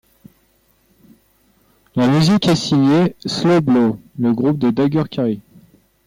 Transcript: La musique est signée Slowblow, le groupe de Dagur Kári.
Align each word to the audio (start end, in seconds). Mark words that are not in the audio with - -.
La 1.95 2.07
musique 2.07 2.47
est 2.47 2.55
signée 2.55 3.15
Slowblow, 3.23 3.99
le 4.17 4.33
groupe 4.33 4.57
de 4.57 4.71
Dagur 4.71 5.07
Kári. 5.07 5.41